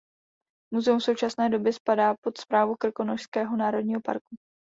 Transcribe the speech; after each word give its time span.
Muzeum 0.73 0.99
v 0.99 1.03
současné 1.03 1.49
době 1.49 1.73
spadá 1.73 2.15
pod 2.23 2.37
Správu 2.37 2.75
Krkonošského 2.79 3.57
národního 3.57 4.01
parku. 4.01 4.35